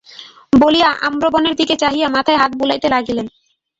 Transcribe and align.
বলিয়া 0.53 0.89
আম্রবনের 1.07 1.53
দিকে 1.55 1.75
চাহিয়া 1.75 2.07
মাথায় 2.09 2.39
হাত 2.39 2.51
বুলাইতে 2.59 2.87
লাগিলেন। 2.89 3.27